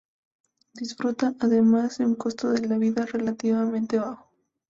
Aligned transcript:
Disfruta, 0.73 1.35
además, 1.39 1.99
de 1.99 2.05
un 2.05 2.15
costo 2.15 2.51
de 2.51 2.67
la 2.67 2.79
vida 2.79 3.05
relativamente 3.05 3.99
bajo. 3.99 4.31